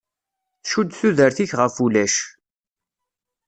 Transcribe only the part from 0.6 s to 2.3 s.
Tcudd tudert-ik ɣef wulac.